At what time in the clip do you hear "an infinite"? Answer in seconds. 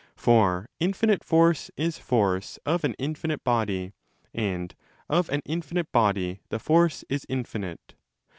2.83-3.43, 5.29-5.91